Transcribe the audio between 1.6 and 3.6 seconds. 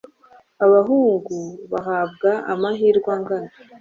bahabwa amahirwe angana?